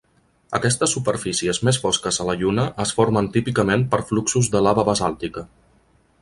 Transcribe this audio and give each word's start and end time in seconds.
Aquestes 0.59 0.93
superfícies 0.95 1.59
més 1.67 1.77
fosques 1.83 2.19
a 2.23 2.25
la 2.29 2.35
Lluna 2.39 2.65
es 2.85 2.95
formen 3.01 3.29
típicament 3.37 3.85
per 3.93 4.01
fluxos 4.13 4.51
de 4.57 4.63
lava 4.71 4.87
basàltica. 4.91 5.47